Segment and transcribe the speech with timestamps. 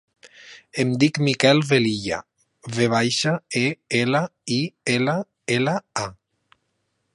[0.83, 2.19] Em dic Mikel Velilla:
[2.79, 3.65] ve baixa, e,
[4.01, 4.25] ela,
[4.59, 4.59] i,
[4.97, 5.17] ela,
[5.59, 6.11] ela, a.